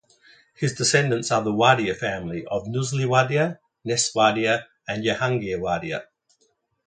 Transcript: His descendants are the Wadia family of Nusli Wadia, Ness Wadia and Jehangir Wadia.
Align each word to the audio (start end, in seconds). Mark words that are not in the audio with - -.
His 0.55 0.73
descendants 0.73 1.29
are 1.31 1.43
the 1.43 1.53
Wadia 1.53 1.95
family 1.95 2.43
of 2.47 2.63
Nusli 2.65 3.05
Wadia, 3.07 3.59
Ness 3.85 4.11
Wadia 4.15 4.65
and 4.87 5.03
Jehangir 5.05 5.59
Wadia. 5.59 6.05